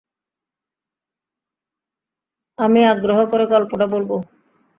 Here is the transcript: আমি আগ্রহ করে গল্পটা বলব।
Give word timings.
আমি 2.57 2.79
আগ্রহ 2.85 3.19
করে 3.31 3.45
গল্পটা 3.45 3.85
বলব। 3.87 4.11